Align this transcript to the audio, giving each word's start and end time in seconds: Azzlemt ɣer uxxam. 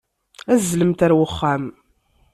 Azzlemt 0.53 1.03
ɣer 1.05 1.11
uxxam. 1.25 1.63